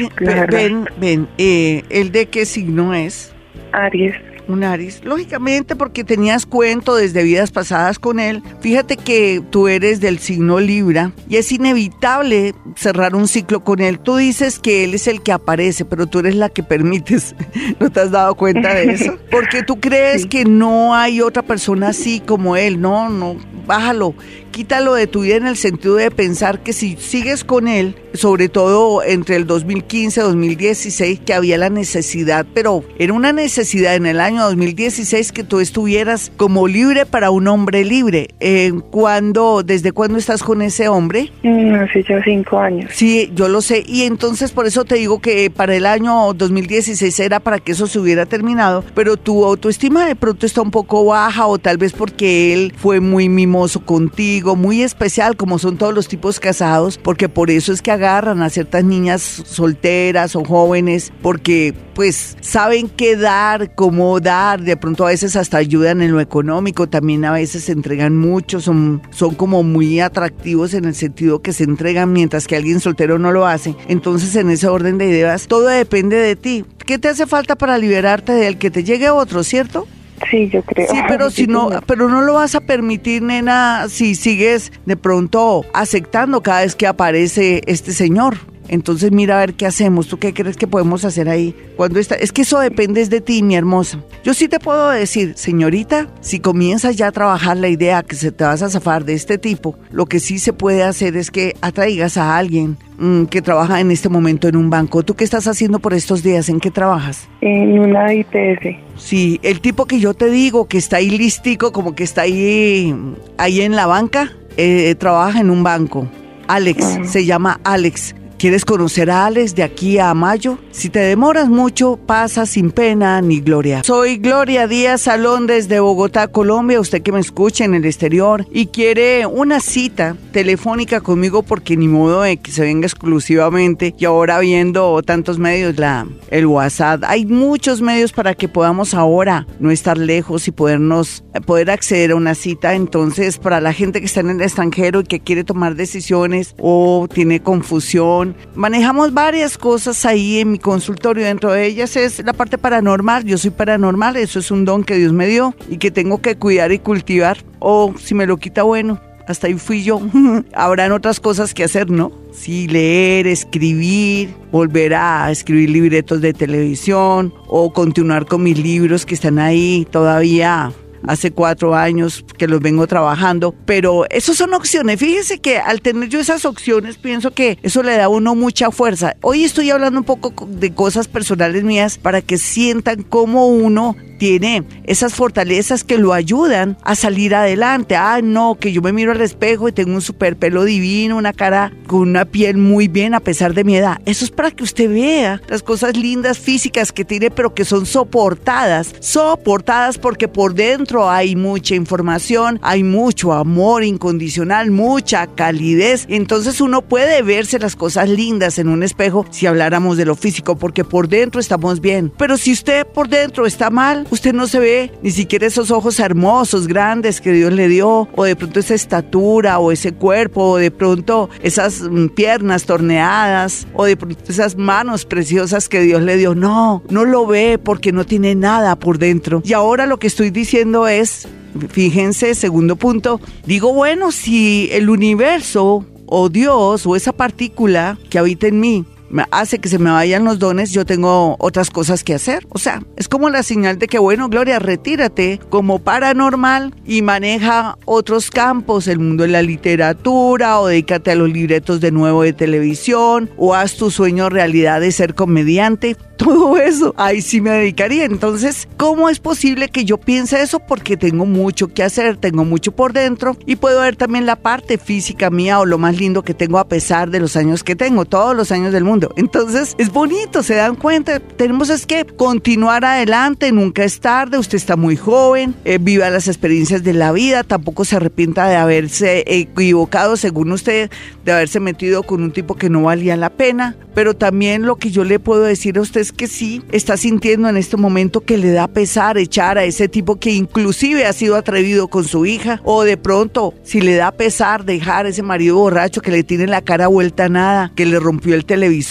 [0.49, 3.33] ven, ven, eh, ¿El de qué signo es?
[3.71, 4.15] Aries.
[4.47, 8.43] Un Aries, lógicamente porque tenías cuento desde vidas pasadas con él.
[8.61, 13.99] Fíjate que tú eres del signo Libra y es inevitable cerrar un ciclo con él.
[13.99, 17.35] Tú dices que él es el que aparece, pero tú eres la que permites.
[17.79, 19.17] ¿No te has dado cuenta de eso?
[19.31, 22.79] Porque tú crees que no hay otra persona así como él.
[22.79, 24.15] No, no, bájalo
[24.55, 28.47] quítalo de tu vida en el sentido de pensar que si sigues con él, sobre
[28.47, 34.05] todo entre el 2015 y 2016, que había la necesidad, pero era una necesidad en
[34.05, 38.29] el año 2016 que tú estuvieras como libre para un hombre libre.
[38.39, 41.31] Eh, ¿cuándo, ¿Desde cuándo estás con ese hombre?
[41.43, 42.91] Mm, hace ya cinco años.
[42.93, 43.83] Sí, yo lo sé.
[43.87, 47.87] Y entonces por eso te digo que para el año 2016 era para que eso
[47.87, 51.93] se hubiera terminado, pero tu autoestima de pronto está un poco baja o tal vez
[51.93, 57.29] porque él fue muy mimoso contigo muy especial, como son todos los tipos casados, porque
[57.29, 63.15] por eso es que agarran a ciertas niñas solteras o jóvenes, porque pues saben qué
[63.15, 67.63] dar, cómo dar, de pronto a veces hasta ayudan en lo económico, también a veces
[67.63, 72.47] se entregan mucho, son, son como muy atractivos en el sentido que se entregan mientras
[72.47, 73.75] que alguien soltero no lo hace.
[73.87, 76.65] Entonces en ese orden de ideas, todo depende de ti.
[76.85, 79.87] ¿Qué te hace falta para liberarte del que te llegue otro, cierto?
[80.29, 80.87] Sí, yo creo.
[80.89, 85.63] Sí, pero si no, pero no lo vas a permitir, nena, si sigues de pronto
[85.73, 88.37] aceptando cada vez que aparece este señor.
[88.67, 90.07] Entonces mira a ver qué hacemos.
[90.07, 91.55] ¿Tú qué crees que podemos hacer ahí?
[91.75, 93.99] Cuando está, es que eso depende de ti, mi hermosa.
[94.23, 98.31] Yo sí te puedo decir, señorita, si comienzas ya a trabajar la idea que se
[98.31, 101.55] te vas a zafar de este tipo, lo que sí se puede hacer es que
[101.61, 105.03] atraigas a alguien mm, que trabaja en este momento en un banco.
[105.03, 106.49] ¿Tú qué estás haciendo por estos días?
[106.49, 107.27] ¿En qué trabajas?
[107.41, 108.77] En una IPS.
[108.97, 112.95] Sí, el tipo que yo te digo que está ahí listico, como que está ahí,
[113.37, 116.07] ahí en la banca, eh, trabaja en un banco.
[116.47, 118.15] Alex, se llama Alex.
[118.45, 120.59] ¿Quieres conocer a Alex de aquí a mayo?
[120.69, 123.81] Si te demoras mucho, pasa sin pena ni gloria.
[123.83, 126.79] Soy Gloria Díaz Salón desde Bogotá, Colombia.
[126.79, 131.87] Usted que me escucha en el exterior y quiere una cita telefónica conmigo porque ni
[131.87, 137.03] modo de que se venga exclusivamente y ahora viendo tantos medios, la, el WhatsApp.
[137.07, 142.15] Hay muchos medios para que podamos ahora no estar lejos y podernos, poder acceder a
[142.15, 142.75] una cita.
[142.75, 147.07] Entonces, para la gente que está en el extranjero y que quiere tomar decisiones o
[147.11, 151.25] tiene confusión, manejamos varias cosas ahí en mi consultorio.
[151.25, 153.23] Dentro de ellas es la parte paranormal.
[153.25, 156.35] Yo soy paranormal, eso es un don que Dios me dio y que tengo que
[156.37, 157.37] cuidar y cultivar.
[157.59, 160.01] O si me lo quita, bueno, hasta ahí fui yo.
[160.53, 162.11] Habrán otras cosas que hacer, ¿no?
[162.31, 169.15] Sí, leer, escribir, volver a escribir libretos de televisión o continuar con mis libros que
[169.15, 170.71] están ahí todavía
[171.07, 174.99] hace cuatro años que los vengo trabajando, pero esas son opciones.
[174.99, 178.71] Fíjese que al tener yo esas opciones, pienso que eso le da a uno mucha
[178.71, 179.15] fuerza.
[179.21, 184.63] Hoy estoy hablando un poco de cosas personales mías para que sientan cómo uno tiene
[184.85, 187.95] esas fortalezas que lo ayudan a salir adelante.
[187.95, 191.33] Ah, no, que yo me miro al espejo y tengo un super pelo divino, una
[191.33, 194.01] cara con una piel muy bien a pesar de mi edad.
[194.05, 197.85] Eso es para que usted vea las cosas lindas físicas que tiene, pero que son
[197.85, 198.93] soportadas.
[198.99, 206.05] Soportadas porque por dentro hay mucha información, hay mucho amor incondicional, mucha calidez.
[206.09, 210.55] Entonces uno puede verse las cosas lindas en un espejo si habláramos de lo físico,
[210.55, 212.11] porque por dentro estamos bien.
[212.17, 215.99] Pero si usted por dentro está mal, Usted no se ve ni siquiera esos ojos
[215.99, 220.57] hermosos, grandes que Dios le dio, o de pronto esa estatura, o ese cuerpo, o
[220.57, 226.17] de pronto esas mm, piernas torneadas, o de pronto esas manos preciosas que Dios le
[226.17, 226.35] dio.
[226.35, 229.41] No, no lo ve porque no tiene nada por dentro.
[229.43, 231.27] Y ahora lo que estoy diciendo es,
[231.69, 238.47] fíjense, segundo punto, digo, bueno, si el universo o Dios o esa partícula que habita
[238.47, 238.85] en mí
[239.31, 242.45] hace que se me vayan los dones, yo tengo otras cosas que hacer.
[242.49, 247.77] O sea, es como la señal de que, bueno, Gloria, retírate como paranormal y maneja
[247.85, 252.33] otros campos, el mundo de la literatura, o dedícate a los libretos de nuevo de
[252.33, 258.05] televisión, o haz tu sueño realidad de ser comediante todo eso, ahí sí me dedicaría.
[258.05, 260.59] Entonces, ¿cómo es posible que yo piense eso?
[260.59, 264.77] Porque tengo mucho que hacer, tengo mucho por dentro y puedo ver también la parte
[264.77, 268.05] física mía o lo más lindo que tengo a pesar de los años que tengo,
[268.05, 268.94] todos los años del mundo.
[269.15, 271.19] Entonces, es bonito, se dan cuenta.
[271.19, 276.27] Tenemos es que continuar adelante, nunca es tarde, usted está muy joven, eh, viva las
[276.27, 280.89] experiencias de la vida, tampoco se arrepienta de haberse equivocado, según usted,
[281.23, 283.75] de haberse metido con un tipo que no valía la pena.
[283.93, 287.55] Pero también lo que yo le puedo decir a usted que sí está sintiendo en
[287.57, 291.87] este momento que le da pesar echar a ese tipo que inclusive ha sido atrevido
[291.87, 296.01] con su hija o de pronto si le da pesar dejar a ese marido borracho
[296.01, 298.84] que le tiene la cara vuelta a nada, que le rompió el televisor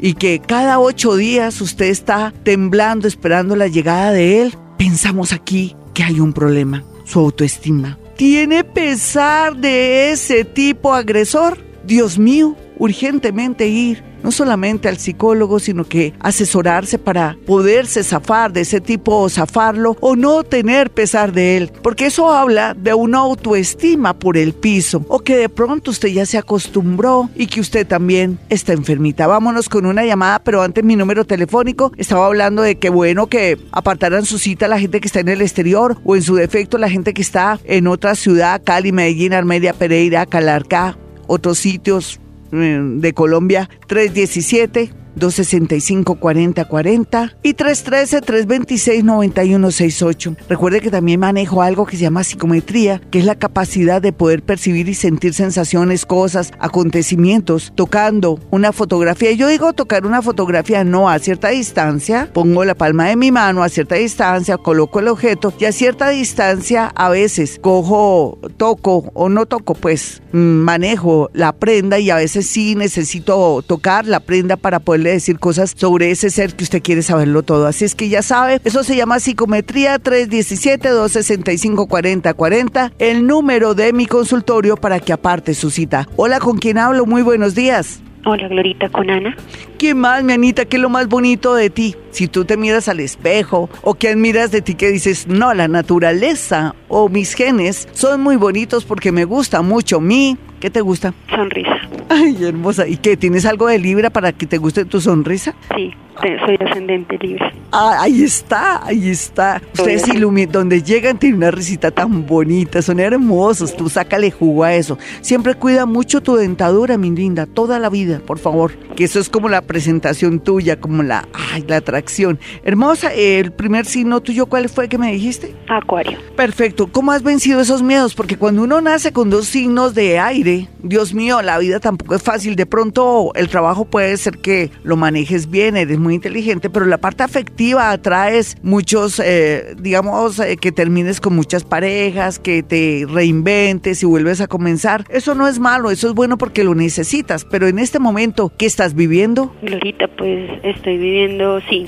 [0.00, 5.74] y que cada ocho días usted está temblando esperando la llegada de él, pensamos aquí
[5.94, 7.98] que hay un problema, su autoestima.
[8.16, 11.58] ¿Tiene pesar de ese tipo agresor?
[11.84, 18.62] Dios mío, urgentemente ir no solamente al psicólogo, sino que asesorarse para poderse zafar de
[18.62, 23.18] ese tipo o zafarlo o no tener pesar de él, porque eso habla de una
[23.18, 27.86] autoestima por el piso o que de pronto usted ya se acostumbró y que usted
[27.86, 29.26] también está enfermita.
[29.26, 33.58] Vámonos con una llamada, pero antes mi número telefónico estaba hablando de que bueno que
[33.72, 36.90] apartaran su cita la gente que está en el exterior o en su defecto la
[36.90, 40.96] gente que está en otra ciudad, Cali, Medellín, Armedia, Pereira, Calarcá,
[41.32, 42.20] otros sitios
[42.52, 50.36] eh, de Colombia 317 265-4040 y 313-326-9168.
[50.48, 54.42] Recuerde que también manejo algo que se llama psicometría, que es la capacidad de poder
[54.42, 59.32] percibir y sentir sensaciones, cosas, acontecimientos, tocando una fotografía.
[59.32, 63.62] Yo digo tocar una fotografía no a cierta distancia, pongo la palma de mi mano
[63.62, 69.28] a cierta distancia, coloco el objeto y a cierta distancia a veces cojo, toco o
[69.28, 74.56] no toco, pues mm, manejo la prenda y a veces sí necesito tocar la prenda
[74.56, 77.66] para poder decir cosas sobre ese ser que usted quiere saberlo todo.
[77.66, 84.76] Así es que ya sabe, eso se llama psicometría 317-265-4040, el número de mi consultorio
[84.76, 86.08] para que aparte su cita.
[86.16, 87.04] Hola, ¿con quién hablo?
[87.06, 88.00] Muy buenos días.
[88.24, 89.36] Hola, Glorita, con Ana.
[89.78, 90.64] ¿Qué más, mi Anita?
[90.64, 91.96] ¿Qué es lo más bonito de ti?
[92.12, 95.66] Si tú te miras al espejo o que admiras de ti que dices, no, la
[95.66, 101.12] naturaleza o mis genes son muy bonitos porque me gusta mucho mi ¿Qué te gusta?
[101.28, 101.76] Sonrisa.
[102.08, 102.86] Ay, hermosa.
[102.86, 103.16] ¿Y qué?
[103.16, 105.56] ¿Tienes algo de Libra para que te guste tu sonrisa?
[105.74, 107.52] Sí, soy ascendente Libra.
[107.72, 109.60] Ah, ahí está, ahí está.
[109.74, 113.74] Ustedes iluminan, donde llegan tienen una risita tan bonita, son hermosos.
[113.74, 114.98] Tú sácale jugo a eso.
[115.20, 118.70] Siempre cuida mucho tu dentadura, mi linda, toda la vida, por favor.
[118.94, 122.38] Que eso es como la presentación tuya, como la, ay, la atracción.
[122.62, 125.56] Hermosa, el primer signo tuyo, ¿cuál fue que me dijiste?
[125.68, 126.18] Acuario.
[126.36, 126.81] Perfecto.
[126.86, 128.14] ¿Cómo has vencido esos miedos?
[128.14, 132.22] Porque cuando uno nace con dos signos de aire, Dios mío, la vida tampoco es
[132.22, 132.56] fácil.
[132.56, 136.98] De pronto el trabajo puede ser que lo manejes bien, eres muy inteligente, pero la
[136.98, 144.02] parte afectiva atraes muchos, eh, digamos, eh, que termines con muchas parejas, que te reinventes
[144.02, 145.04] y vuelves a comenzar.
[145.10, 148.66] Eso no es malo, eso es bueno porque lo necesitas, pero en este momento, ¿qué
[148.66, 149.54] estás viviendo?
[149.62, 151.86] Glorita, pues estoy viviendo, sí,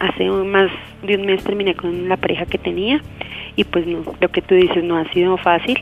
[0.00, 0.70] hace más
[1.02, 3.02] de un mes terminé con la pareja que tenía
[3.58, 5.76] y pues no, lo que tú dices no ha sido fácil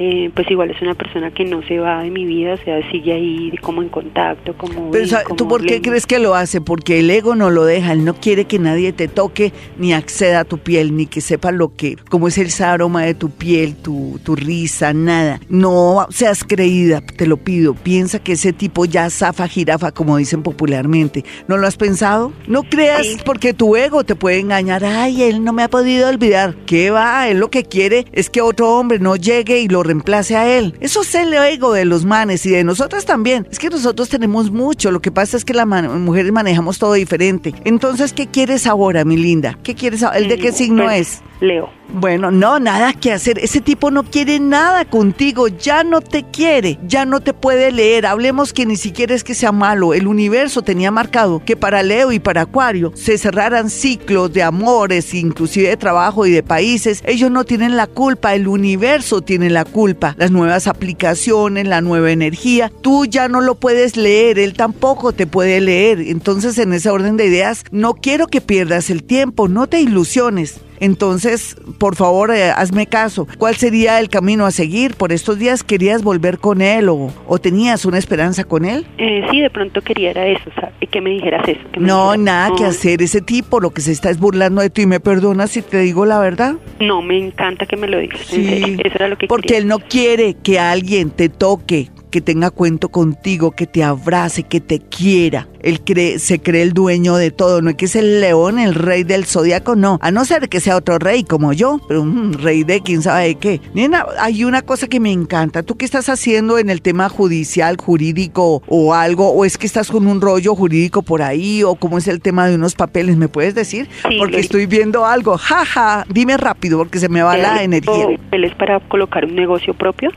[0.00, 2.88] eh, pues igual es una persona que no se va de mi vida, o sea,
[2.90, 4.92] sigue ahí como en contacto, como...
[4.92, 6.60] Pero, ¿Tú por qué crees que lo hace?
[6.60, 10.40] Porque el ego no lo deja, él no quiere que nadie te toque ni acceda
[10.40, 13.74] a tu piel, ni que sepa lo que, cómo es el aroma de tu piel,
[13.74, 15.40] tu, tu risa, nada.
[15.48, 20.44] No seas creída, te lo pido, piensa que ese tipo ya zafa jirafa, como dicen
[20.44, 21.24] popularmente.
[21.48, 22.32] ¿No lo has pensado?
[22.46, 26.54] No creas porque tu ego te puede engañar, ay, él no me ha podido olvidar.
[26.66, 27.28] ¿Qué va?
[27.28, 30.74] Él lo que quiere es que otro hombre no llegue y lo reemplace a él.
[30.80, 33.46] Eso es el ego de los manes y de nosotras también.
[33.50, 34.90] Es que nosotros tenemos mucho.
[34.90, 37.54] Lo que pasa es que las mujeres manejamos todo diferente.
[37.64, 39.58] Entonces, ¿qué quieres ahora, mi linda?
[39.62, 41.22] ¿Qué quieres ¿El de qué signo pues, es?
[41.40, 41.70] Leo.
[41.90, 43.38] Bueno, no, nada que hacer.
[43.38, 48.04] Ese tipo no quiere nada contigo, ya no te quiere, ya no te puede leer.
[48.04, 49.94] Hablemos que ni siquiera es que sea malo.
[49.94, 55.14] El universo tenía marcado que para Leo y para Acuario se cerraran ciclos de amores,
[55.14, 57.02] inclusive de trabajo y de países.
[57.06, 59.77] Ellos no tienen la culpa, el universo tiene la culpa.
[60.16, 65.28] Las nuevas aplicaciones, la nueva energía, tú ya no lo puedes leer, él tampoco te
[65.28, 66.00] puede leer.
[66.00, 70.60] Entonces, en ese orden de ideas, no quiero que pierdas el tiempo, no te ilusiones.
[70.80, 73.26] Entonces, por favor, eh, hazme caso.
[73.38, 74.94] ¿Cuál sería el camino a seguir?
[74.94, 77.10] ¿Por estos días querías volver con él o,
[77.40, 78.86] tenías una esperanza con él?
[78.98, 80.50] Eh, sí, de pronto quería era eso,
[80.90, 81.60] que me dijeras eso.
[81.78, 83.02] no, nada que hacer.
[83.02, 84.86] Ese tipo lo que se está es burlando de ti.
[84.86, 86.56] ¿Me perdonas si te digo la verdad?
[86.80, 88.20] No, me encanta que me lo digas.
[88.20, 92.50] Sí, eso era lo que Porque él no quiere que alguien te toque, que tenga
[92.50, 95.48] cuento contigo, que te abrace, que te quiera.
[95.60, 98.74] Él cree, se cree el dueño de todo, no es que es el león, el
[98.74, 99.98] rey del zodiaco, no.
[100.02, 103.28] A no ser que sea otro rey como yo, pero un rey de quién sabe
[103.28, 103.60] de qué.
[103.74, 105.62] Nena, hay una cosa que me encanta.
[105.62, 109.30] ¿Tú qué estás haciendo en el tema judicial, jurídico o algo?
[109.30, 111.62] ¿O es que estás con un rollo jurídico por ahí?
[111.62, 113.16] ¿O cómo es el tema de unos papeles?
[113.16, 113.88] ¿Me puedes decir?
[114.18, 115.36] porque estoy viendo algo.
[115.36, 118.06] Jaja, dime rápido porque se me va la energía.
[118.16, 120.10] Papeles para colocar un negocio propio.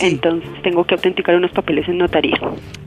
[0.00, 2.38] Entonces tengo que autenticar unos papeles en notaría.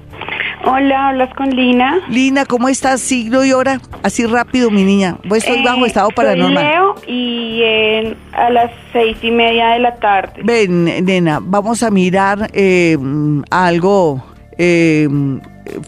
[0.66, 1.99] Hola, hablas con Lina.
[2.10, 3.01] Lina, ¿cómo estás?
[3.01, 3.80] Signo y hora.
[4.01, 5.18] Así rápido, mi niña.
[5.28, 6.64] Pues estoy bajo eh, estado paranormal.
[6.64, 7.62] Leo y
[8.34, 10.41] a las seis y media de la tarde.
[10.43, 12.97] Ven, nena, vamos a mirar eh,
[13.49, 14.24] algo
[14.58, 15.08] eh,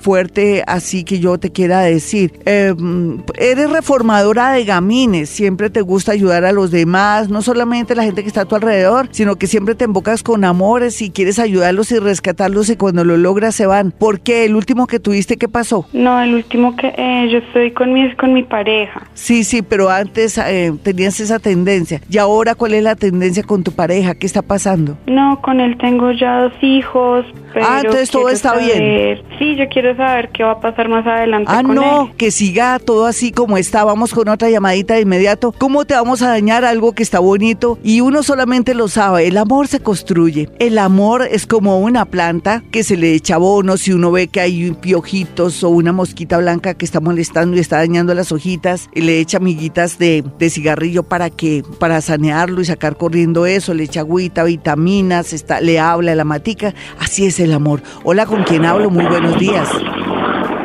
[0.02, 2.34] fuerte así que yo te quiera decir.
[2.46, 8.04] Em, eres reformadora de gamines, siempre te gusta ayudar a los demás, no solamente la
[8.04, 11.40] gente que está a tu alrededor, sino que siempre te embocas con amores y quieres
[11.40, 13.92] ayudarlos y rescatarlos y cuando lo logras se van.
[13.92, 14.46] ¿Por qué?
[14.46, 15.88] ¿El último que tuviste qué pasó?
[15.94, 19.04] No, el último que eh, yo estoy con mi, con mi pareja.
[19.14, 22.02] Sí, sí, pero antes eh, tenías esa tendencia.
[22.10, 24.16] ¿Y ahora cuál es la tendencia con tu pareja?
[24.16, 24.98] ¿Qué está pasando?
[25.08, 27.26] No, con él tengo ya dos hijos.
[27.56, 29.22] ah, entonces todo está bien.
[29.40, 31.52] Sí, yo quiero saber qué va a pasar más adelante.
[31.54, 33.84] Ah, no, que siga todo así como está.
[33.84, 35.52] Vamos con otra llamadita de inmediato.
[35.52, 37.78] ¿Cómo te vamos a dañar algo que está bonito?
[37.84, 39.28] Y uno solamente lo sabe.
[39.28, 40.50] El amor se construye.
[40.60, 43.78] El amor es como una planta que se le echa abono.
[43.78, 47.78] Si uno ve que hay piojitos o una mosquita blanca que está molestando y está
[47.78, 52.66] dañando las hojitas, y le echa miguitas de, de cigarrillo para que para sanearlo y
[52.66, 53.74] sacar corriendo eso.
[53.74, 56.74] Le echa agüita, vitaminas, está, le habla a la matica.
[57.00, 57.82] Así es el amor.
[58.04, 58.90] Hola, ¿con quién hablo?
[58.90, 59.55] Muy buenos días.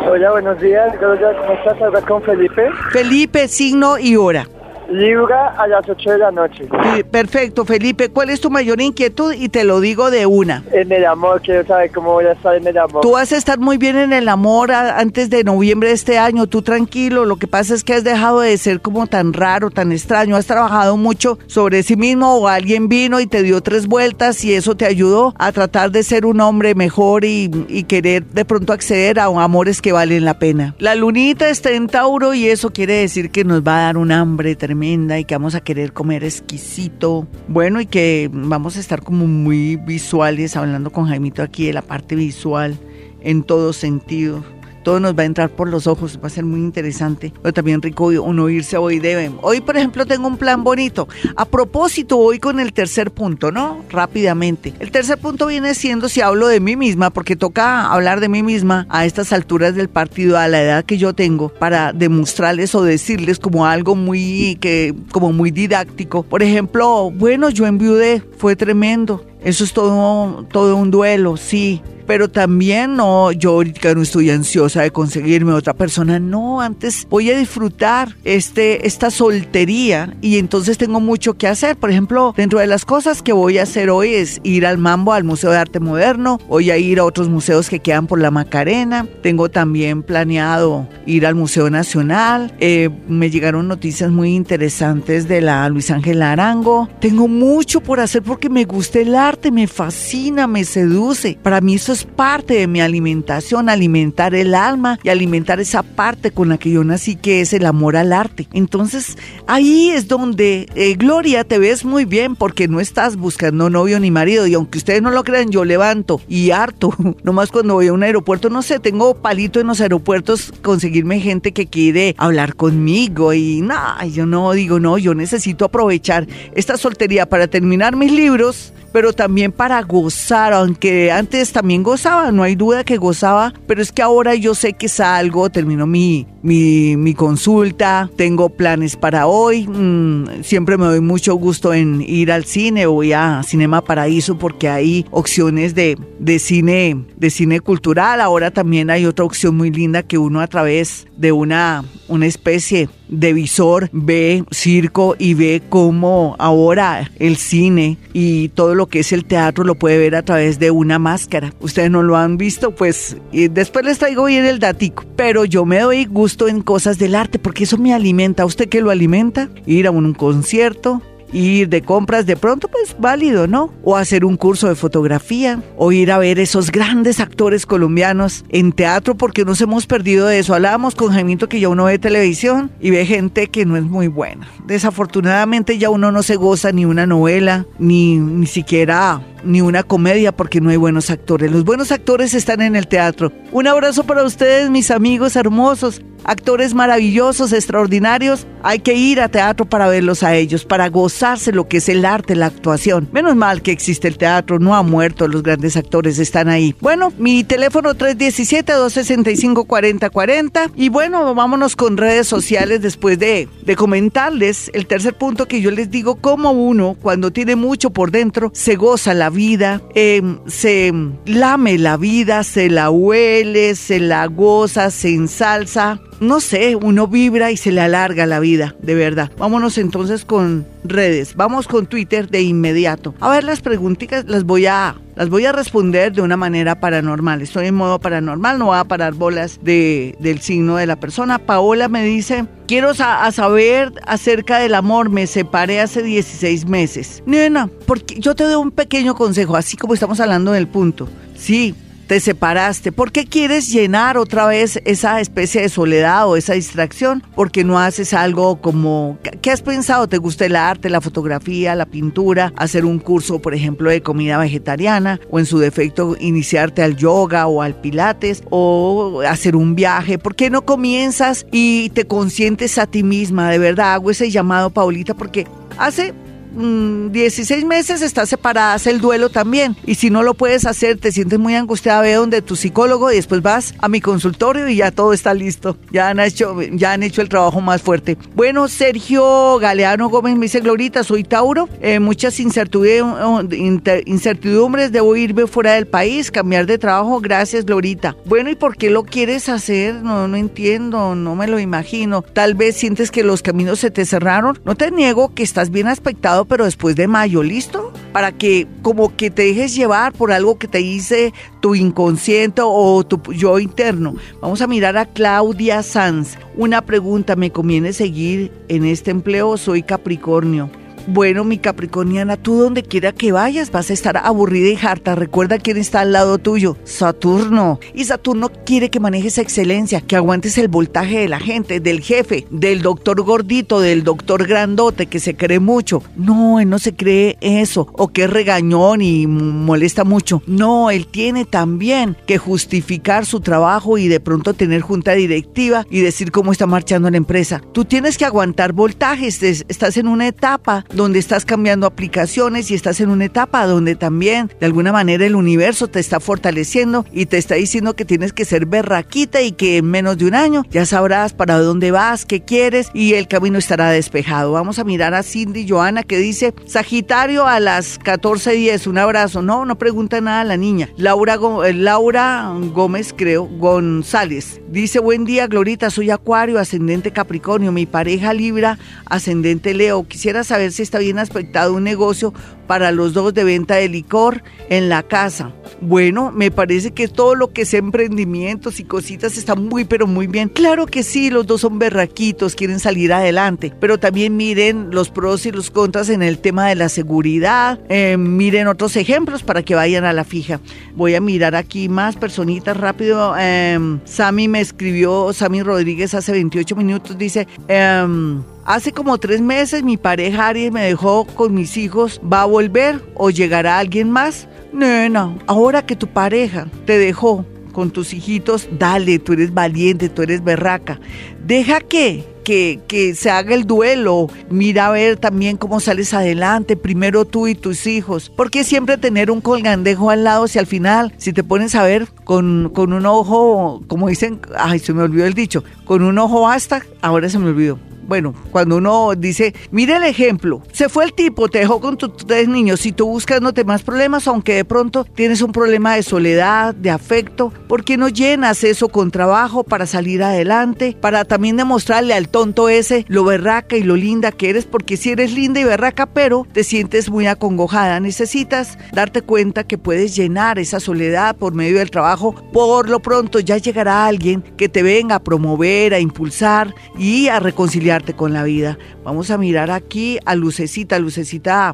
[0.09, 0.93] Hola, buenos días.
[0.99, 1.81] ¿Cómo estás?
[1.81, 2.69] Hablas con Felipe.
[2.91, 4.47] Felipe, signo y hora.
[4.91, 6.69] Libra a las 8 de la noche.
[7.11, 8.09] perfecto, Felipe.
[8.09, 9.33] ¿Cuál es tu mayor inquietud?
[9.33, 10.65] Y te lo digo de una.
[10.73, 13.01] En el amor, quiero saber cómo voy a estar en el amor.
[13.03, 16.49] Tú vas a estar muy bien en el amor antes de noviembre de este año.
[16.49, 17.25] Tú tranquilo.
[17.25, 20.35] Lo que pasa es que has dejado de ser como tan raro, tan extraño.
[20.35, 24.55] Has trabajado mucho sobre sí mismo o alguien vino y te dio tres vueltas y
[24.55, 28.73] eso te ayudó a tratar de ser un hombre mejor y, y querer de pronto
[28.73, 30.75] acceder a amores que valen la pena.
[30.79, 34.11] La lunita está en Tauro y eso quiere decir que nos va a dar un
[34.11, 37.27] hambre tremendo y que vamos a querer comer exquisito.
[37.49, 41.83] Bueno, y que vamos a estar como muy visuales, hablando con Jaimito aquí de la
[41.83, 42.79] parte visual
[43.23, 44.43] en todo sentido
[44.83, 47.83] todo nos va a entrar por los ojos, va a ser muy interesante, pero también
[47.83, 49.37] rico uno irse hoy deben.
[49.43, 51.09] Hoy, por ejemplo, tengo un plan bonito.
[51.37, 53.85] A propósito, voy con el tercer punto, ¿no?
[53.91, 54.75] Rápidamente.
[54.79, 58.43] El tercer punto viene siendo si hablo de mí misma, porque toca hablar de mí
[58.43, 62.83] misma a estas alturas del partido, a la edad que yo tengo, para demostrarles o
[62.83, 66.23] decirles como algo muy, que, como muy didáctico.
[66.23, 69.25] Por ejemplo, bueno, yo enviudé, fue tremendo.
[69.43, 74.83] Eso es todo, todo un duelo, sí pero también no, yo ahorita no estoy ansiosa
[74.83, 80.99] de conseguirme otra persona, no, antes voy a disfrutar este, esta soltería y entonces tengo
[80.99, 81.77] mucho que hacer.
[81.77, 85.13] Por ejemplo, dentro de las cosas que voy a hacer hoy es ir al Mambo,
[85.13, 88.33] al Museo de Arte Moderno, voy a ir a otros museos que quedan por la
[88.33, 95.43] Macarena, tengo también planeado ir al Museo Nacional, eh, me llegaron noticias muy interesantes de
[95.43, 100.49] la Luis Ángel Arango, tengo mucho por hacer porque me gusta el arte, me fascina,
[100.49, 101.39] me seduce.
[101.41, 106.31] Para mí eso es parte de mi alimentación, alimentar el alma y alimentar esa parte
[106.31, 108.49] con la que yo nací, que es el amor al arte.
[108.53, 114.01] Entonces, ahí es donde, eh, Gloria, te ves muy bien porque no estás buscando novio
[114.01, 114.47] ni marido.
[114.47, 116.95] Y aunque ustedes no lo crean, yo levanto y harto.
[117.23, 121.53] Nomás cuando voy a un aeropuerto, no sé, tengo palito en los aeropuertos conseguirme gente
[121.53, 123.33] que quiere hablar conmigo.
[123.33, 128.73] Y nada, yo no digo, no, yo necesito aprovechar esta soltería para terminar mis libros
[128.93, 133.93] pero también para gozar, aunque antes también gozaba, no hay duda que gozaba, pero es
[133.93, 139.67] que ahora yo sé que salgo, termino mi, mi, mi consulta, tengo planes para hoy,
[139.67, 144.69] mm, siempre me doy mucho gusto en ir al cine, voy a Cinema Paraíso porque
[144.69, 150.03] hay opciones de, de cine, de cine cultural, ahora también hay otra opción muy linda
[150.03, 156.37] que uno a través de una, una especie de visor ve circo y ve cómo
[156.39, 160.59] ahora el cine y todo lo que es el teatro lo puede ver a través
[160.59, 161.53] de una máscara.
[161.61, 165.05] Ustedes no lo han visto, pues después les traigo bien el datico.
[165.17, 168.45] Pero yo me doy gusto en cosas del arte porque eso me alimenta.
[168.45, 169.51] ¿Usted qué lo alimenta?
[169.67, 171.03] Ir a un concierto,
[171.33, 173.73] ir de compras de pronto, pues válido, ¿no?
[173.83, 178.73] O hacer un curso de fotografía, o ir a ver esos grandes actores colombianos en
[178.73, 180.55] teatro, porque nos hemos perdido de eso.
[180.55, 184.09] Hablábamos con Jaimito que ya uno ve televisión y ve gente que no es muy
[184.09, 184.49] buena.
[184.67, 190.33] Desafortunadamente ya uno no se goza ni una novela, ni, ni siquiera ni una comedia
[190.33, 191.51] porque no hay buenos actores.
[191.51, 193.33] Los buenos actores están en el teatro.
[193.53, 198.47] Un abrazo para ustedes, mis amigos hermosos, actores maravillosos, extraordinarios.
[198.63, 202.05] Hay que ir a teatro para verlos a ellos, para gozarse lo que es el
[202.05, 203.09] arte, la actuación.
[203.11, 206.77] Menos mal que existe el teatro, no ha muerto, los grandes actores están ahí.
[206.81, 210.71] Bueno, mi teléfono 317-265-4040.
[210.77, 215.73] Y bueno, vámonos con redes sociales después de, de comentarles el tercer punto que yo
[215.73, 220.93] les digo, como uno, cuando tiene mucho por dentro, se goza la vida, em, se
[221.27, 226.01] lame la vida, se la huele, se la goza, se ensalza.
[226.21, 229.31] No sé, uno vibra y se le alarga la vida, de verdad.
[229.39, 231.35] Vámonos entonces con redes.
[231.35, 233.15] Vamos con Twitter de inmediato.
[233.21, 237.43] A ver, las preguntitas las voy a las voy a responder de una manera paranormal.
[237.43, 241.39] Estoy en modo paranormal, no voy a parar bolas de, del signo de la persona.
[241.39, 247.23] Paola me dice, quiero saber acerca del amor, me separé hace 16 meses.
[247.27, 251.07] Nena, porque yo te doy un pequeño consejo, así como estamos hablando del punto.
[251.37, 251.75] Sí,
[252.11, 252.91] te separaste.
[252.91, 257.23] ¿Por qué quieres llenar otra vez esa especie de soledad o esa distracción?
[257.37, 260.09] Porque no haces algo como, ¿qué has pensado?
[260.09, 262.53] ¿Te gusta el arte, la fotografía, la pintura?
[262.57, 267.47] Hacer un curso, por ejemplo, de comida vegetariana o en su defecto iniciarte al yoga
[267.47, 270.19] o al pilates o hacer un viaje.
[270.19, 273.53] ¿Por qué no comienzas y te consientes a ti misma?
[273.53, 275.47] De verdad, hago ese llamado, Paulita, porque
[275.79, 276.13] hace
[276.53, 279.77] 16 mm, meses estás separada, haz el duelo también.
[279.87, 283.17] Y si no lo puedes hacer, te sientes muy angustiada, ve donde tu psicólogo y
[283.17, 285.77] después vas a mi consultorio y ya todo está listo.
[285.91, 288.17] Ya han hecho, ya han hecho el trabajo más fuerte.
[288.35, 295.73] Bueno, Sergio Galeano Gómez me dice, Glorita, soy Tauro, eh, muchas incertidumbres, debo irme fuera
[295.73, 298.17] del país, cambiar de trabajo, gracias Glorita.
[298.27, 299.95] Bueno, ¿y por qué lo quieres hacer?
[299.95, 302.23] No, no entiendo, no me lo imagino.
[302.23, 304.59] Tal vez sientes que los caminos se te cerraron.
[304.65, 307.93] No te niego que estás bien aspectado pero después de mayo, ¿listo?
[308.13, 313.05] Para que como que te dejes llevar por algo que te dice tu inconsciente o
[313.05, 314.15] tu yo interno.
[314.41, 316.37] Vamos a mirar a Claudia Sanz.
[316.57, 319.57] Una pregunta, ¿me conviene seguir en este empleo?
[319.57, 320.71] Soy Capricornio.
[321.07, 325.15] Bueno, mi capricorniana, tú donde quiera que vayas vas a estar aburrida y harta.
[325.15, 327.81] Recuerda quién está al lado tuyo, Saturno.
[327.95, 332.47] Y Saturno quiere que manejes excelencia, que aguantes el voltaje de la gente, del jefe,
[332.51, 336.03] del doctor gordito, del doctor grandote que se cree mucho.
[336.17, 340.43] No, él no se cree eso, o que es regañón y molesta mucho.
[340.47, 346.01] No, él tiene también que justificar su trabajo y de pronto tener junta directiva y
[346.01, 347.63] decir cómo está marchando la empresa.
[347.73, 353.01] Tú tienes que aguantar voltajes, estás en una etapa donde estás cambiando aplicaciones y estás
[353.01, 357.39] en una etapa donde también de alguna manera el universo te está fortaleciendo y te
[357.39, 360.87] está diciendo que tienes que ser berraquita y que en menos de un año ya
[360.87, 364.53] sabrás para dónde vas, qué quieres y el camino estará despejado.
[364.53, 369.43] Vamos a mirar a Cindy Joana que dice Sagitario a las 14.10, un abrazo.
[369.43, 370.89] No, no pregunta nada a la niña.
[370.97, 374.61] Laura, eh, Laura Gómez, creo, González.
[374.69, 380.07] Dice, buen día, Glorita, soy Acuario, ascendente Capricornio, mi pareja Libra, ascendente Leo.
[380.07, 382.33] Quisiera saber si está bien aspectado un negocio
[382.67, 385.53] para los dos de venta de licor en la casa.
[385.81, 390.29] Bueno, me parece que todo lo que es emprendimientos y cositas está muy, pero muy
[390.29, 390.49] bien.
[390.49, 395.47] Claro que sí, los dos son berraquitos, quieren salir adelante, pero también miren los pros
[395.47, 397.81] y los contras en el tema de la seguridad.
[397.89, 400.61] Eh, miren otros ejemplos para que vayan a la fija.
[400.95, 403.35] Voy a mirar aquí más personitas rápido.
[403.39, 407.49] Eh, Sammy me escribió, Sammy Rodríguez hace 28 minutos, dice...
[407.67, 412.21] Eh, Hace como tres meses mi pareja Aries me dejó con mis hijos.
[412.31, 414.49] ¿Va a volver o llegará alguien más?
[414.73, 420.23] Nena, ahora que tu pareja te dejó con tus hijitos, dale, tú eres valiente, tú
[420.23, 421.01] eres berraca.
[421.45, 424.29] Deja que, que, que, se haga el duelo.
[424.51, 428.31] Mira a ver también cómo sales adelante, primero tú y tus hijos.
[428.37, 432.09] Porque siempre tener un colgandejo al lado si al final, si te pones a ver
[432.25, 436.49] con, con un ojo, como dicen, ay, se me olvidó el dicho, con un ojo
[436.49, 441.13] hasta, ahora se me olvidó bueno, cuando uno dice, mire el ejemplo, se fue el
[441.13, 444.55] tipo, te dejó con tus tres niños, si tú buscas no te más problemas, aunque
[444.55, 449.11] de pronto tienes un problema de soledad, de afecto, ¿por qué no llenas eso con
[449.11, 450.97] trabajo para salir adelante?
[451.01, 455.11] Para también demostrarle al tonto ese lo berraca y lo linda que eres, porque si
[455.11, 460.59] eres linda y berraca, pero te sientes muy acongojada, necesitas darte cuenta que puedes llenar
[460.59, 462.35] esa soledad por medio del trabajo.
[462.53, 467.41] Por lo pronto ya llegará alguien que te venga a promover, a impulsar y a
[467.41, 468.79] reconciliar con la vida.
[469.05, 470.99] Vamos a mirar aquí a Lucecita.
[470.99, 471.73] Lucecita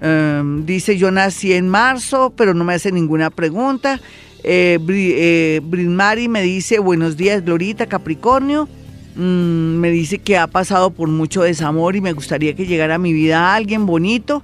[0.00, 4.00] em, dice, yo nací en marzo, pero no me hace ninguna pregunta.
[4.42, 8.68] Eh, eh Mari me dice, buenos días, Glorita, Capricornio.
[9.16, 12.98] Mm, me dice que ha pasado por mucho desamor y me gustaría que llegara a
[12.98, 14.42] mi vida alguien bonito.